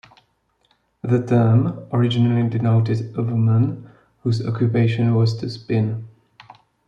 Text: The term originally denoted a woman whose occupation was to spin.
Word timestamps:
The 1.03 1.23
term 1.23 1.85
originally 1.93 2.49
denoted 2.49 3.15
a 3.15 3.21
woman 3.21 3.87
whose 4.23 4.43
occupation 4.43 5.13
was 5.13 5.37
to 5.37 5.47
spin. 5.51 6.07